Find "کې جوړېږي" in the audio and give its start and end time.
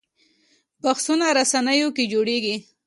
1.95-2.55